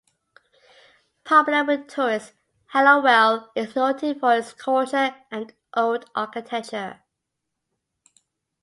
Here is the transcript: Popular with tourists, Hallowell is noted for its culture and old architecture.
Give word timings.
Popular 1.25 1.63
with 1.63 1.87
tourists, 1.87 2.33
Hallowell 2.69 3.51
is 3.55 3.75
noted 3.75 4.19
for 4.19 4.35
its 4.35 4.51
culture 4.51 5.13
and 5.29 5.53
old 5.75 6.09
architecture. 6.15 7.03